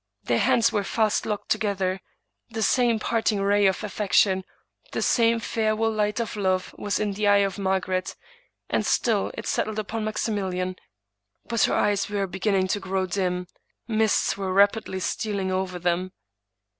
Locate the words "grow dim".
12.79-13.45